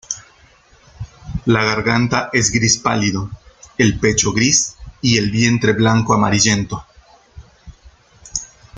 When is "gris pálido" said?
2.49-3.29